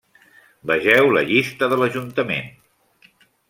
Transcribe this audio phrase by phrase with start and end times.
[0.71, 2.51] Vegeu la llista de l'ajuntament.